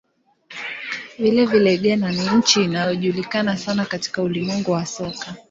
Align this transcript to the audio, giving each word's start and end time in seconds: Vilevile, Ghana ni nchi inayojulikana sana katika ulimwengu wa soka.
Vilevile, 1.19 1.77
Ghana 1.77 2.11
ni 2.11 2.29
nchi 2.37 2.63
inayojulikana 2.63 3.57
sana 3.57 3.85
katika 3.85 4.21
ulimwengu 4.23 4.71
wa 4.71 4.85
soka. 4.85 5.35